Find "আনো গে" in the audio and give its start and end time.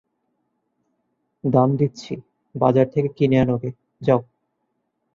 3.41-3.69